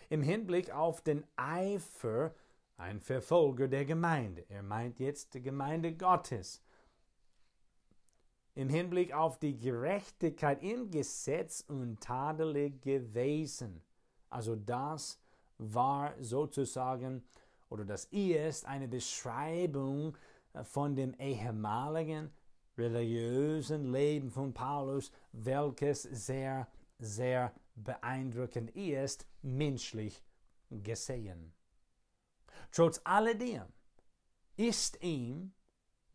Im 0.08 0.22
Hinblick 0.22 0.70
auf 0.70 1.00
den 1.02 1.24
Eifer 1.36 2.34
ein 2.76 3.00
Verfolger 3.00 3.68
der 3.68 3.84
Gemeinde. 3.84 4.44
Er 4.48 4.62
meint 4.62 5.00
jetzt 5.00 5.34
die 5.34 5.42
Gemeinde 5.42 5.94
Gottes. 5.94 6.62
Im 8.54 8.68
Hinblick 8.68 9.12
auf 9.12 9.38
die 9.38 9.58
Gerechtigkeit 9.58 10.62
im 10.62 10.90
Gesetz 10.90 11.64
untadelige 11.68 13.14
Wesen. 13.14 13.82
Also 14.30 14.56
das 14.56 15.20
war 15.58 16.14
sozusagen, 16.20 17.24
oder 17.68 17.84
das 17.84 18.06
ist 18.06 18.64
eine 18.66 18.88
Beschreibung 18.88 20.16
von 20.62 20.94
dem 20.94 21.14
ehemaligen 21.14 22.30
religiösen 22.78 23.92
Leben 23.92 24.30
von 24.30 24.54
Paulus, 24.54 25.10
welches 25.32 26.02
sehr, 26.02 26.68
sehr 26.98 27.52
beeindruckend 27.74 28.70
ist, 28.70 29.26
menschlich 29.42 30.22
gesehen. 30.70 31.52
Trotz 32.72 33.00
alledem 33.04 33.66
ist 34.56 35.02
ihm 35.02 35.52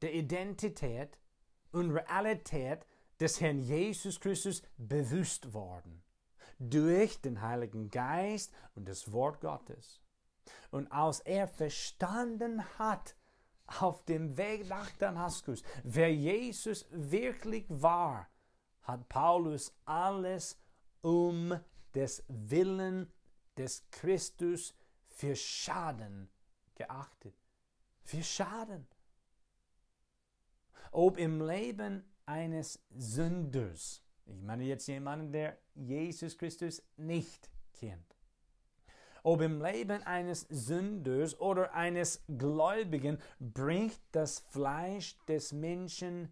die 0.01 0.09
Identität 0.09 1.17
und 1.71 1.91
Realität 1.91 2.85
des 3.19 3.39
Herrn 3.41 3.59
Jesus 3.59 4.19
Christus 4.19 4.61
bewusst 4.77 5.53
worden 5.53 6.03
durch 6.59 7.19
den 7.21 7.41
Heiligen 7.41 7.89
Geist 7.89 8.53
und 8.75 8.87
das 8.87 9.11
Wort 9.11 9.41
Gottes. 9.41 10.01
Und 10.71 10.91
als 10.91 11.19
er 11.21 11.47
verstanden 11.47 12.63
hat, 12.77 13.15
auf 13.65 14.03
dem 14.05 14.37
Weg 14.37 14.67
nach 14.67 14.89
Damaskus, 14.97 15.63
wer 15.83 16.13
Jesus 16.13 16.85
wirklich 16.91 17.65
war, 17.69 18.27
hat 18.81 19.07
Paulus 19.09 19.73
alles 19.85 20.59
um 21.01 21.57
des 21.93 22.23
Willen 22.27 23.11
des 23.57 23.87
Christus 23.91 24.73
für 25.07 25.35
Schaden 25.35 26.29
geachtet. 26.75 27.35
Für 28.03 28.23
Schaden. 28.23 28.87
Ob 30.91 31.17
im 31.17 31.41
Leben 31.41 32.03
eines 32.25 32.83
Sünders, 32.89 34.03
ich 34.25 34.41
meine 34.41 34.63
jetzt 34.63 34.87
jemanden, 34.87 35.31
der 35.31 35.57
Jesus 35.75 36.37
Christus 36.37 36.83
nicht 36.97 37.49
kennt, 37.73 38.12
ob 39.23 39.41
im 39.41 39.61
Leben 39.61 40.03
eines 40.03 40.41
Sünders 40.49 41.39
oder 41.39 41.73
eines 41.73 42.23
Gläubigen 42.27 43.17
bringt 43.39 43.99
das 44.11 44.39
Fleisch 44.39 45.17
des 45.25 45.53
Menschen 45.53 46.31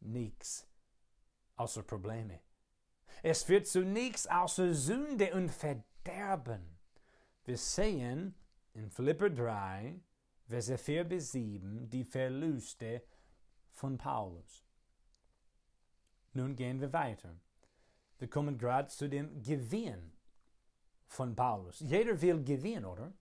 nichts 0.00 0.68
außer 1.56 1.82
Probleme. 1.82 2.40
Es 3.22 3.42
führt 3.42 3.66
zu 3.66 3.80
nichts 3.80 4.26
außer 4.26 4.74
Sünde 4.74 5.32
und 5.34 5.50
Verderben. 5.50 6.78
Wir 7.44 7.56
sehen 7.56 8.34
in 8.74 8.90
Philipper 8.90 9.30
3, 9.30 9.98
Verse 10.46 10.76
4 10.78 11.04
bis 11.04 11.32
7 11.32 11.88
die 11.88 12.04
Verluste 12.04 13.02
von 13.70 13.96
Paulus. 13.96 14.64
Nun 16.34 16.54
gehen 16.54 16.80
wir 16.80 16.92
weiter. 16.92 17.34
Wir 18.18 18.28
kommen 18.28 18.58
gerade 18.58 18.88
zu 18.88 19.08
dem 19.08 19.42
Gewinn 19.42 20.15
von 21.06 21.34
Paulus. 21.34 21.80
Jeder 21.80 22.20
will 22.20 22.42
gewinnen, 22.42 22.84
oder? 22.84 23.12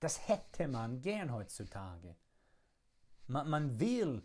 Das 0.00 0.28
hätte 0.28 0.68
man 0.68 1.00
gern 1.00 1.32
heutzutage. 1.32 2.16
Man, 3.26 3.48
man 3.48 3.80
will 3.80 4.22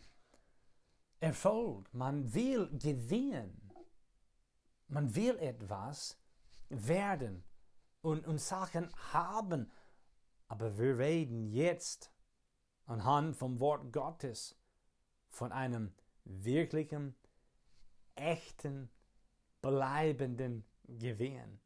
Erfolg, 1.20 1.94
man 1.94 2.34
will 2.34 2.68
gewinnen. 2.78 3.72
Man 4.88 5.16
will 5.16 5.38
etwas 5.38 6.18
werden 6.70 7.44
und, 8.02 8.26
und 8.28 8.40
Sachen 8.40 8.90
haben. 9.14 9.72
Aber 10.48 10.78
wir 10.78 10.98
reden 10.98 11.46
jetzt 11.46 12.12
anhand 12.86 13.38
vom 13.38 13.60
Wort 13.60 13.94
Gottes 13.94 14.58
von 15.30 15.52
einem 15.52 15.94
wirklichen, 16.26 17.16
echten, 18.16 18.90
bleibenden 19.62 20.66
Gewinn. 20.88 21.60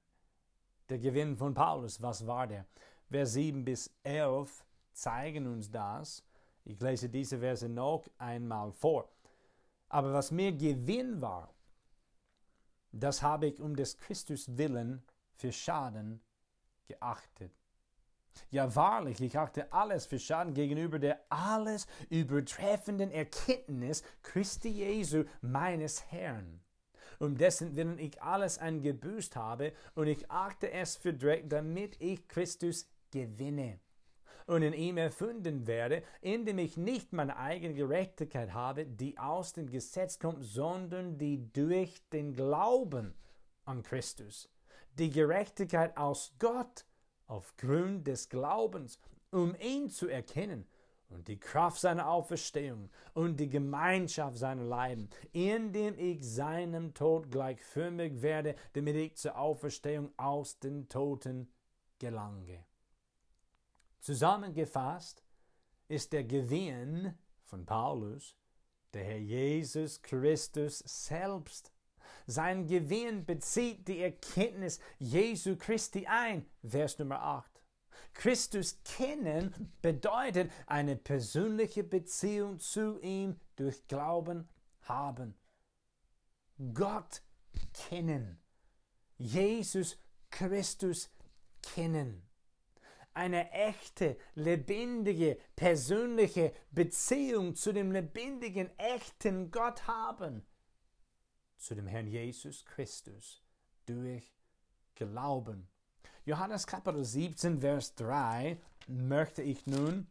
Der 0.89 1.00
Gewinn 1.00 1.36
von 1.36 1.54
Paulus, 1.54 2.02
was 2.02 2.26
war 2.28 2.48
der? 2.48 2.65
Vers 3.10 3.34
7 3.34 3.65
bis 3.65 3.91
11 4.04 4.63
zeigen 4.93 5.48
uns 5.48 5.71
das. 5.71 6.24
Ich 6.63 6.80
lese 6.80 7.10
diese 7.10 7.39
Verse 7.39 7.67
noch 7.67 8.06
einmal 8.17 8.71
vor. 8.71 9.10
Aber 9.89 10.13
was 10.13 10.32
mir 10.32 10.52
Gewinn 10.52 11.21
war, 11.21 11.54
das 12.91 13.21
habe 13.21 13.48
ich 13.48 13.62
um 13.62 13.76
des 13.76 13.98
Christus 13.98 14.58
willen 14.58 15.04
für 15.36 15.52
Schaden 15.52 16.21
geachtet. 16.88 17.52
Ja, 18.50 18.76
wahrlich, 18.76 19.21
ich 19.21 19.38
achte 19.38 19.71
alles 19.71 20.06
für 20.06 20.19
Schaden 20.19 20.54
gegenüber 20.54 21.00
der 21.00 21.19
alles 21.30 21.88
übertreffenden 22.10 23.12
Erkenntnis 23.12 24.04
Christi 24.24 24.69
Jesu, 24.69 25.24
meines 25.41 26.12
Herrn, 26.12 26.62
um 27.19 27.38
dessen 27.38 27.75
Willen 27.75 27.99
ich 27.99 28.21
alles 28.21 28.58
eingebüßt 28.58 29.36
habe, 29.36 29.73
und 29.95 30.08
ich 30.08 30.30
achte 30.30 30.71
es 30.71 30.95
für 30.95 31.13
Dreck, 31.13 31.49
damit 31.49 31.99
ich 32.01 32.28
Christus 32.28 32.89
gewinne 33.12 33.80
und 34.47 34.62
in 34.62 34.73
ihm 34.73 34.97
erfunden 34.97 35.65
werde, 35.65 36.04
indem 36.21 36.60
ich 36.60 36.78
nicht 36.78 37.13
meine 37.13 37.38
eigene 37.38 37.73
Gerechtigkeit 37.73 38.54
habe, 38.54 38.86
die 38.86 39.17
aus 39.17 39.54
dem 39.54 39.69
Gesetz 39.69 40.19
kommt, 40.19 40.43
sondern 40.43 41.17
die 41.17 41.51
durch 41.51 41.97
den 42.10 42.34
Glauben 42.34 43.15
an 43.65 43.82
Christus. 43.82 44.49
Die 44.99 45.10
Gerechtigkeit 45.10 45.97
aus 45.97 46.34
Gott 46.39 46.86
aufgrund 47.28 48.08
des 48.08 48.30
Glaubens, 48.30 48.99
um 49.32 49.56
ihn 49.56 49.89
zu 49.89 50.08
erkennen 50.08 50.67
und 51.09 51.27
die 51.27 51.39
Kraft 51.39 51.79
seiner 51.79 52.09
Auferstehung 52.09 52.89
und 53.13 53.39
die 53.39 53.49
Gemeinschaft 53.49 54.37
seiner 54.37 54.63
Leiden, 54.63 55.09
indem 55.31 55.97
ich 55.97 56.23
seinem 56.23 56.93
Tod 56.93 57.31
gleichförmig 57.31 58.21
werde, 58.21 58.55
damit 58.73 58.95
ich 58.95 59.15
zur 59.15 59.37
Auferstehung 59.37 60.11
aus 60.17 60.59
den 60.59 60.87
Toten 60.89 61.51
gelange. 61.99 62.65
Zusammengefasst 63.99 65.23
ist 65.87 66.13
der 66.13 66.23
Gewinn 66.23 67.13
von 67.43 67.65
Paulus 67.65 68.35
der 68.93 69.03
Herr 69.03 69.17
Jesus 69.17 70.01
Christus 70.01 70.79
selbst. 70.79 71.71
Sein 72.27 72.65
Gewinn 72.65 73.25
bezieht 73.25 73.87
die 73.87 73.99
Erkenntnis 73.99 74.79
Jesu 74.99 75.57
Christi 75.57 76.07
ein. 76.07 76.45
Vers 76.63 76.97
Nummer 76.97 77.21
8. 77.21 77.54
Christus 78.13 78.81
kennen 78.84 79.73
bedeutet 79.81 80.51
eine 80.67 80.95
persönliche 80.95 81.84
Beziehung 81.84 82.60
zu 82.60 82.99
ihm 83.01 83.39
durch 83.55 83.88
Glauben 83.88 84.47
haben. 84.81 85.36
Gott 86.73 87.21
kennen. 87.73 88.39
Jesus 89.17 89.97
Christus 90.29 91.10
kennen 91.62 92.25
eine 93.15 93.49
echte, 93.51 94.17
lebendige, 94.36 95.39
persönliche 95.55 96.53
Beziehung 96.71 97.55
zu 97.55 97.71
dem 97.71 97.91
lebendigen, 97.91 98.77
echten 98.77 99.51
Gott 99.51 99.88
haben, 99.88 100.45
zu 101.55 101.75
dem 101.75 101.88
Herrn 101.88 102.08
Jesus 102.08 102.65
Christus 102.65 103.41
durch 103.86 104.36
Glauben. 104.95 105.69
Johannes 106.27 106.65
Kapitel 106.65 107.05
17, 107.05 107.59
Vers 107.59 107.93
3 107.93 108.57
möchte 108.88 109.43
ich 109.43 109.67
nun 109.67 110.07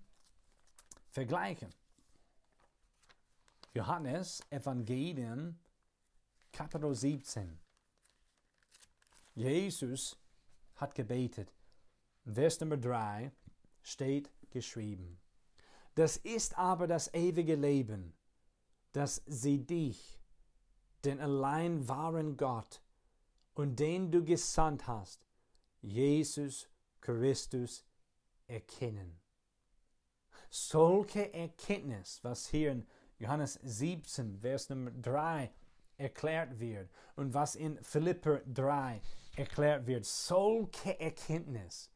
vergleichen. 1.10 1.68
Johannes 3.72 4.40
Evangelium 4.48 5.58
Kapitel 6.52 6.94
17. 6.94 7.58
Jesus 9.34 10.16
hat 10.76 10.94
gebetet. 10.94 11.52
Vers 12.24 12.60
Nummer 12.60 12.76
3 12.76 13.32
steht 13.82 14.30
geschrieben. 14.50 15.18
Das 15.96 16.16
ist 16.18 16.56
aber 16.56 16.86
das 16.86 17.12
ewige 17.12 17.56
Leben, 17.56 18.14
dass 18.92 19.20
sie 19.26 19.66
dich, 19.66 20.20
den 21.04 21.18
allein 21.18 21.88
wahren 21.88 22.36
Gott 22.36 22.80
und 23.54 23.80
den 23.80 24.12
du 24.12 24.24
gesandt 24.24 24.86
hast, 24.86 25.26
Jesus 25.84 26.68
Christus, 27.00 27.84
erkennen. 28.46 29.20
Solche 30.50 31.32
Erkenntnis, 31.32 32.20
was 32.22 32.48
hier 32.48 32.72
in 32.72 32.86
Johannes 33.18 33.58
17, 33.62 34.38
Vers 34.40 34.68
Nummer 34.68 34.90
3 34.90 35.50
erklärt 35.96 36.58
wird 36.58 36.90
und 37.16 37.34
was 37.34 37.56
in 37.56 37.82
Philipper 37.82 38.40
3 38.46 39.00
erklärt 39.36 39.86
wird, 39.86 40.04
solche 40.04 40.98
Erkenntnis 40.98 41.90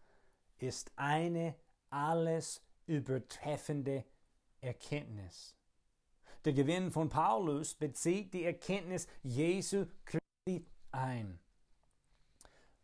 ist 0.59 0.91
eine 0.97 1.55
alles 1.91 2.63
übertreffende 2.87 4.05
Erkenntnis. 4.61 5.55
Der 6.45 6.53
Gewinn 6.53 6.91
von 6.91 7.09
Paulus 7.09 7.75
bezieht 7.75 8.33
die 8.35 8.45
Erkenntnis 8.45 9.07
Jesu 9.23 9.87
Christi 10.05 10.67
ein. 10.93 11.39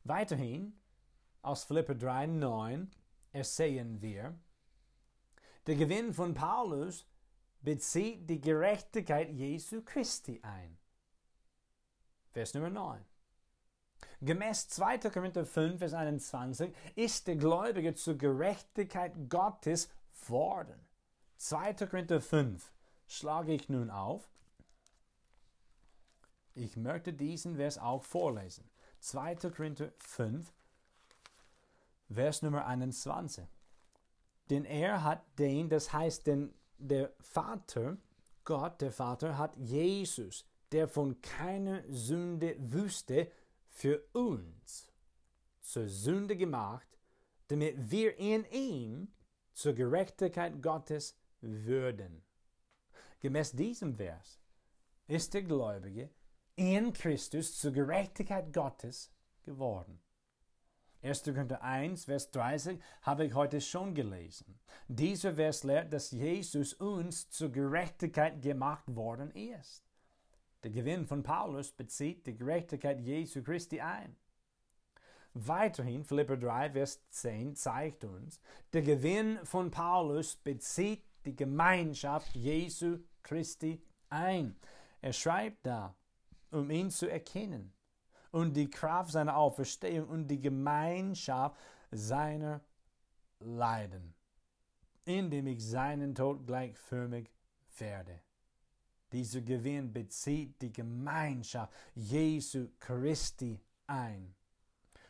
Weiterhin 0.04 0.78
aus 1.44 1.64
Philipper 1.64 1.94
3, 1.94 2.26
9 2.26 2.90
ersehen 3.32 4.00
wir, 4.00 4.34
der 5.66 5.76
Gewinn 5.76 6.12
von 6.12 6.34
Paulus 6.34 7.06
bezieht 7.62 8.28
die 8.28 8.40
Gerechtigkeit 8.40 9.30
Jesu 9.30 9.82
Christi 9.82 10.40
ein. 10.42 10.76
Vers 12.32 12.52
Nummer 12.54 12.70
9. 12.70 13.04
Gemäß 14.20 14.68
2. 14.68 14.98
Korinther 15.10 15.46
5, 15.46 15.78
Vers 15.78 15.94
21 15.94 16.74
ist 16.94 17.26
der 17.26 17.36
Gläubige 17.36 17.94
zur 17.94 18.16
Gerechtigkeit 18.16 19.12
Gottes 19.28 19.90
worden. 20.26 20.78
2. 21.36 21.74
Korinther 21.86 22.20
5 22.20 22.72
schlage 23.06 23.52
ich 23.52 23.68
nun 23.68 23.90
auf. 23.90 24.28
Ich 26.54 26.76
möchte 26.76 27.12
diesen 27.12 27.56
Vers 27.56 27.78
auch 27.78 28.02
vorlesen. 28.02 28.68
2. 29.00 29.36
Korinther 29.50 29.92
5, 29.98 30.52
Vers 32.14 32.42
Nummer 32.42 32.66
21. 32.66 33.44
Denn 34.50 34.64
er 34.64 35.02
hat 35.02 35.22
den, 35.38 35.68
das 35.68 35.92
heißt, 35.92 36.26
denn 36.26 36.54
der 36.78 37.12
Vater, 37.20 37.96
Gott, 38.44 38.80
der 38.80 38.92
Vater, 38.92 39.38
hat 39.38 39.56
Jesus, 39.56 40.46
der 40.72 40.88
von 40.88 41.20
keiner 41.20 41.82
Sünde 41.88 42.56
wüsste, 42.58 43.30
für 43.68 44.04
uns 44.12 44.92
zur 45.60 45.88
Sünde 45.88 46.36
gemacht, 46.36 46.86
damit 47.48 47.90
wir 47.90 48.16
in 48.18 48.44
ihm 48.52 49.08
zur 49.52 49.72
Gerechtigkeit 49.72 50.62
Gottes 50.62 51.16
würden. 51.40 52.22
Gemäß 53.20 53.52
diesem 53.52 53.94
Vers 53.94 54.40
ist 55.06 55.34
der 55.34 55.42
Gläubige 55.42 56.10
in 56.56 56.92
Christus 56.92 57.58
zur 57.58 57.72
Gerechtigkeit 57.72 58.52
Gottes 58.52 59.10
geworden. 59.42 60.00
1. 61.04 61.22
Korinther 61.24 61.62
1, 61.62 62.06
Vers 62.06 62.30
30 62.30 62.80
habe 63.02 63.26
ich 63.26 63.34
heute 63.34 63.60
schon 63.60 63.94
gelesen. 63.94 64.58
Dieser 64.88 65.34
Vers 65.34 65.62
lehrt, 65.62 65.92
dass 65.92 66.10
Jesus 66.12 66.72
uns 66.72 67.28
zur 67.28 67.52
Gerechtigkeit 67.52 68.40
gemacht 68.40 68.84
worden 68.86 69.30
ist. 69.32 69.84
Der 70.62 70.70
Gewinn 70.70 71.04
von 71.04 71.22
Paulus 71.22 71.72
bezieht 71.72 72.26
die 72.26 72.34
Gerechtigkeit 72.34 73.00
Jesu 73.00 73.42
Christi 73.42 73.82
ein. 73.82 74.16
Weiterhin, 75.34 76.04
Philipper 76.04 76.38
3, 76.38 76.70
Vers 76.70 77.06
10 77.10 77.54
zeigt 77.54 78.04
uns, 78.04 78.40
der 78.72 78.80
Gewinn 78.80 79.38
von 79.44 79.70
Paulus 79.70 80.36
bezieht 80.36 81.04
die 81.26 81.36
Gemeinschaft 81.36 82.34
Jesu 82.34 83.00
Christi 83.22 83.82
ein. 84.08 84.56
Er 85.02 85.12
schreibt 85.12 85.66
da, 85.66 85.94
um 86.50 86.70
ihn 86.70 86.90
zu 86.90 87.10
erkennen 87.10 87.74
und 88.34 88.54
die 88.54 88.68
Kraft 88.68 89.12
seiner 89.12 89.36
Auferstehung 89.36 90.08
und 90.08 90.26
die 90.26 90.40
Gemeinschaft 90.40 91.56
seiner 91.92 92.60
Leiden, 93.38 94.12
indem 95.04 95.46
ich 95.46 95.64
seinen 95.64 96.16
Tod 96.16 96.44
gleichförmig 96.44 97.30
werde. 97.78 98.20
Dieser 99.12 99.40
Gewinn 99.40 99.92
bezieht 99.92 100.60
die 100.60 100.72
Gemeinschaft 100.72 101.72
Jesu 101.94 102.70
Christi 102.80 103.60
ein. 103.86 104.34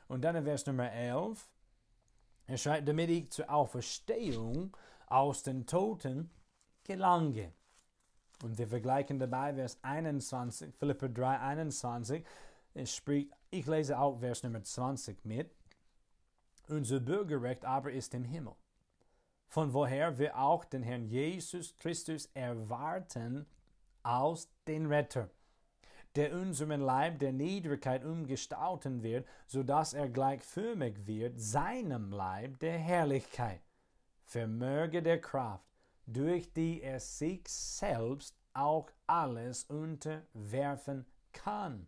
Und 0.06 0.20
dann 0.20 0.36
in 0.36 0.44
Vers 0.44 0.66
Nummer 0.66 0.92
11, 0.92 1.48
er 2.46 2.58
schreibt, 2.58 2.86
damit 2.86 3.08
ich 3.08 3.30
zur 3.30 3.48
Auferstehung 3.48 4.76
aus 5.06 5.42
den 5.42 5.64
Toten 5.64 6.30
gelange. 6.82 7.54
Und 8.42 8.58
wir 8.58 8.68
vergleichen 8.68 9.18
dabei 9.18 9.54
Vers 9.54 9.78
21, 9.80 10.74
Philipper 10.74 11.08
3, 11.08 11.40
21, 11.40 12.26
es 12.74 12.94
spricht, 12.94 13.30
ich 13.50 13.66
lese 13.66 13.98
auch 13.98 14.18
Vers 14.18 14.42
Nummer 14.42 14.62
20 14.62 15.24
mit. 15.24 15.54
Unser 16.68 17.00
Bürgerrecht 17.00 17.64
aber 17.64 17.92
ist 17.92 18.14
im 18.14 18.24
Himmel, 18.24 18.54
von 19.48 19.72
woher 19.72 20.18
wir 20.18 20.38
auch 20.38 20.64
den 20.64 20.82
Herrn 20.82 21.06
Jesus 21.06 21.76
Christus 21.76 22.26
erwarten 22.34 23.46
als 24.02 24.48
den 24.66 24.86
Retter, 24.86 25.30
der 26.16 26.34
unseren 26.34 26.80
Leib 26.80 27.18
der 27.20 27.32
Niedrigkeit 27.32 28.04
umgestalten 28.04 29.02
wird, 29.02 29.26
so 29.46 29.62
dass 29.62 29.94
er 29.94 30.08
gleichförmig 30.08 31.06
wird 31.06 31.38
seinem 31.38 32.10
Leib 32.10 32.58
der 32.58 32.78
Herrlichkeit, 32.78 33.60
vermöge 34.24 35.02
der 35.02 35.20
Kraft, 35.20 35.64
durch 36.06 36.52
die 36.52 36.82
er 36.82 36.98
sich 36.98 37.46
selbst 37.46 38.36
auch 38.52 38.90
alles 39.06 39.64
unterwerfen 39.64 41.06
kann. 41.32 41.86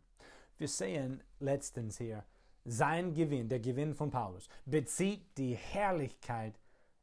Wir 0.58 0.68
sehen 0.68 1.22
letztens 1.38 1.98
hier, 1.98 2.24
sein 2.64 3.14
Gewinn, 3.14 3.48
der 3.48 3.60
Gewinn 3.60 3.94
von 3.94 4.10
Paulus, 4.10 4.48
bezieht 4.64 5.36
die 5.38 5.54
Herrlichkeit 5.54 6.58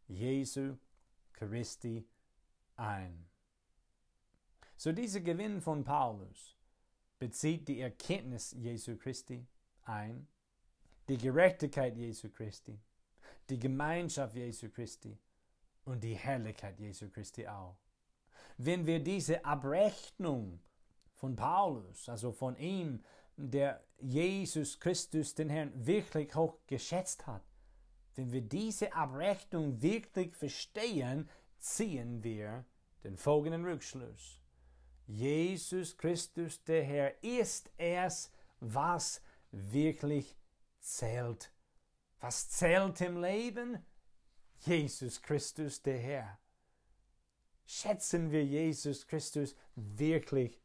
Jesu 0.07 0.75
Christi 1.33 2.05
ein. 2.75 3.25
So 4.75 4.91
dieser 4.91 5.21
Gewinn 5.21 5.61
von 5.61 5.83
Paulus 5.83 6.57
bezieht 7.19 7.67
die 7.67 7.79
Erkenntnis 7.79 8.51
Jesu 8.51 8.97
Christi 8.97 9.45
ein, 9.83 10.27
die 11.07 11.17
Gerechtigkeit 11.17 11.95
Jesu 11.95 12.29
Christi, 12.29 12.77
die 13.49 13.59
Gemeinschaft 13.59 14.35
Jesu 14.35 14.69
Christi 14.69 15.17
und 15.85 16.03
die 16.03 16.15
Herrlichkeit 16.15 16.79
Jesu 16.79 17.09
Christi 17.09 17.47
auch. 17.47 17.77
Wenn 18.57 18.85
wir 18.85 18.99
diese 18.99 19.45
Abrechnung 19.45 20.59
von 21.13 21.35
Paulus, 21.35 22.09
also 22.09 22.31
von 22.31 22.57
ihm, 22.57 23.03
der 23.37 23.83
Jesus 23.99 24.79
Christus, 24.79 25.33
den 25.33 25.49
Herrn, 25.49 25.71
wirklich 25.73 26.35
hoch 26.35 26.57
geschätzt 26.67 27.25
hat. 27.27 27.43
Wenn 28.15 28.31
wir 28.31 28.41
diese 28.41 28.93
Abrechnung 28.93 29.81
wirklich 29.81 30.35
verstehen, 30.35 31.29
ziehen 31.57 32.23
wir 32.23 32.65
den 33.03 33.17
folgenden 33.17 33.65
Rückschluss. 33.65 34.41
Jesus 35.07 35.97
Christus, 35.97 36.63
der 36.63 36.83
Herr, 36.83 37.23
ist 37.23 37.69
es, 37.77 38.31
was 38.59 39.21
wirklich 39.51 40.35
zählt. 40.79 41.51
Was 42.19 42.49
zählt 42.49 43.01
im 43.01 43.21
Leben? 43.21 43.85
Jesus 44.59 45.21
Christus, 45.21 45.81
der 45.81 45.97
Herr. 45.97 46.39
Schätzen 47.65 48.31
wir 48.31 48.45
Jesus 48.45 49.07
Christus 49.07 49.55
wirklich 49.75 50.61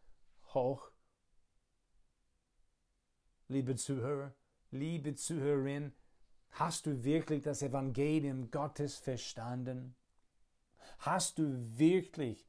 hoch? 0.55 0.91
Liebe 3.49 3.77
Zuhörer, 3.77 4.35
liebe 4.71 5.15
Zuhörerin, 5.15 5.93
hast 6.51 6.87
du 6.87 7.03
wirklich 7.03 7.43
das 7.43 7.63
Evangelium 7.63 8.51
Gottes 8.51 8.99
verstanden? 8.99 9.97
Hast 10.99 11.39
du 11.39 11.79
wirklich 11.79 12.47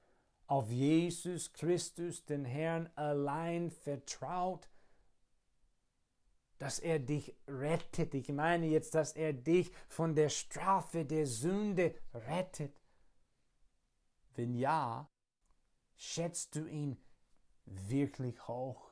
auf 0.47 0.69
Jesus 0.69 1.53
Christus, 1.53 2.25
den 2.25 2.45
Herrn, 2.45 2.89
allein 2.95 3.71
vertraut? 3.71 4.69
Dass 6.57 6.79
er 6.79 6.99
dich 6.99 7.33
rettet. 7.47 8.13
Ich 8.13 8.29
meine 8.29 8.67
jetzt, 8.67 8.93
dass 8.93 9.13
er 9.13 9.31
dich 9.31 9.71
von 9.87 10.13
der 10.15 10.27
Strafe 10.27 11.05
der 11.05 11.25
Sünde 11.25 11.95
rettet. 12.13 12.81
Wenn 14.35 14.53
ja, 14.53 15.09
schätzt 15.95 16.55
du 16.55 16.65
ihn 16.65 16.97
wirklich 17.65 18.45
hoch? 18.47 18.91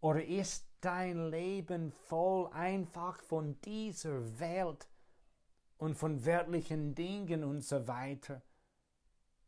Oder 0.00 0.24
ist 0.24 0.68
dein 0.84 1.30
Leben 1.30 1.90
voll 1.90 2.48
einfach 2.52 3.22
von 3.22 3.60
dieser 3.62 4.38
Welt 4.38 4.88
und 5.78 5.94
von 5.94 6.24
weltlichen 6.24 6.94
Dingen 6.94 7.44
und 7.44 7.62
so 7.62 7.86
weiter. 7.86 8.42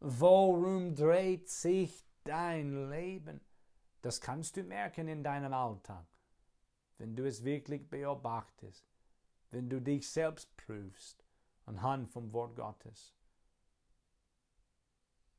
Worum 0.01 0.94
dreht 0.94 1.49
sich 1.49 2.05
dein 2.25 2.90
Leben? 2.90 3.40
Das 4.03 4.20
kannst 4.20 4.57
du 4.57 4.62
merken 4.62 5.09
in 5.09 5.22
deinem 5.22 5.53
Alltag, 5.53 6.07
wenn 6.99 7.16
du 7.16 7.27
es 7.27 7.44
wirklich 7.44 7.88
beobachtest. 7.88 8.87
wenn 9.51 9.68
du 9.70 9.81
dich 9.81 10.11
selbst 10.11 10.55
prüfst 10.57 11.25
anhand 11.64 12.11
vom 12.11 12.33
Wort 12.33 12.57
Gottes. 12.57 13.15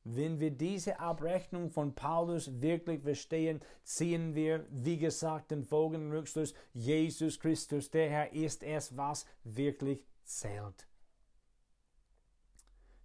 Wenn 0.09 0.39
wir 0.39 0.51
diese 0.51 1.01
Abrechnung 1.01 1.69
von 1.69 1.93
Paulus 1.93 2.61
wirklich 2.61 3.01
verstehen, 3.01 3.59
ziehen 3.83 4.35
wir, 4.35 4.65
wie 4.69 4.97
gesagt, 4.97 5.51
den 5.51 5.65
folgenden 5.65 6.13
Rückschluss. 6.13 6.53
Jesus 6.73 7.37
Christus, 7.37 7.91
der 7.91 8.09
Herr, 8.09 8.31
ist 8.31 8.63
es, 8.63 8.95
was 8.95 9.25
wirklich 9.43 10.05
zählt. 10.23 10.87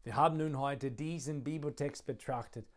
Wir 0.04 0.14
haben 0.14 0.36
nun 0.36 0.60
heute 0.60 0.92
diesen 0.92 1.42
Bibeltext 1.42 2.06
betrachtet 2.06 2.68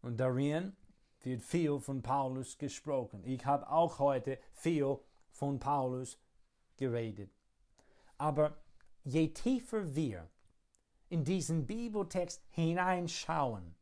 und 0.00 0.20
darin 0.20 0.76
wird 1.22 1.42
viel 1.42 1.80
von 1.80 2.02
Paulus 2.02 2.58
gesprochen. 2.58 3.24
Ich 3.24 3.44
habe 3.46 3.68
auch 3.68 3.98
heute 3.98 4.38
viel 4.52 4.98
von 5.32 5.58
Paulus 5.58 6.20
geredet. 6.76 7.32
Aber 8.16 8.62
je 9.02 9.26
tiefer 9.26 9.92
wir 9.96 10.28
in 11.12 11.24
diesen 11.24 11.66
Bibeltext 11.66 12.42
hineinschauen 12.48 13.74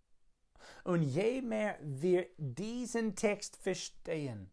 und 0.82 1.02
je 1.02 1.40
mehr 1.42 1.78
wir 1.80 2.26
diesen 2.36 3.14
Text 3.14 3.56
verstehen, 3.56 4.50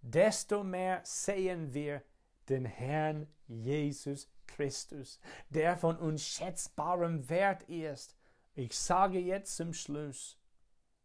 desto 0.00 0.64
mehr 0.64 1.00
sehen 1.04 1.74
wir 1.74 2.02
den 2.48 2.64
Herrn 2.64 3.26
Jesus 3.46 4.26
Christus, 4.46 5.20
der 5.50 5.76
von 5.76 5.98
unschätzbarem 5.98 7.28
Wert 7.28 7.64
ist. 7.64 8.16
Ich 8.54 8.76
sage 8.76 9.18
jetzt 9.18 9.56
zum 9.56 9.74
Schluss, 9.74 10.38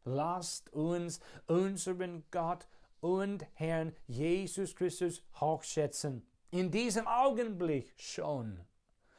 lasst 0.06 0.72
uns 0.72 1.20
unseren 1.48 2.24
Gott 2.32 2.66
und 3.02 3.46
Herrn 3.56 3.94
Jesus 4.08 4.74
Christus 4.74 5.22
hochschätzen. 5.42 6.26
In 6.50 6.72
diesem 6.72 7.08
Augenblick 7.08 7.94
schon. 7.98 8.62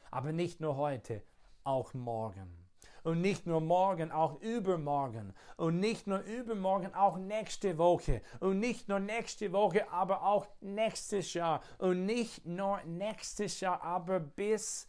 Aber 0.09 0.31
nicht 0.31 0.61
nur 0.61 0.77
heute, 0.77 1.21
auch 1.65 1.93
morgen. 1.93 2.65
Und 3.03 3.21
nicht 3.21 3.45
nur 3.45 3.61
morgen, 3.61 4.11
auch 4.11 4.41
übermorgen. 4.41 5.35
Und 5.57 5.79
nicht 5.79 6.07
nur 6.07 6.21
übermorgen, 6.21 6.95
auch 6.95 7.17
nächste 7.17 7.77
Woche. 7.77 8.23
Und 8.39 8.59
nicht 8.59 8.87
nur 8.87 8.99
nächste 8.99 9.51
Woche, 9.51 9.91
aber 9.91 10.23
auch 10.23 10.47
nächstes 10.59 11.33
Jahr. 11.35 11.61
Und 11.77 12.07
nicht 12.07 12.45
nur 12.47 12.81
nächstes 12.83 13.59
Jahr, 13.59 13.83
aber 13.83 14.19
bis 14.19 14.87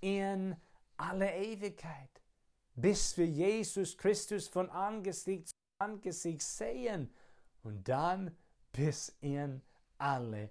in 0.00 0.56
alle 0.96 1.30
Ewigkeit. 1.34 2.22
Bis 2.74 3.18
wir 3.18 3.26
Jesus 3.26 3.98
Christus 3.98 4.48
von 4.48 4.70
Angesicht 4.70 5.48
zu 5.48 5.54
Angesicht 5.78 6.42
sehen. 6.42 7.12
Und 7.62 7.86
dann 7.86 8.34
bis 8.72 9.14
in 9.20 9.60
alle 9.98 10.50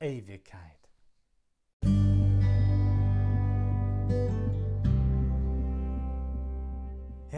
Ewigkeit. 0.00 0.76